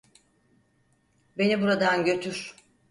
[1.37, 2.55] Beni buradan götür.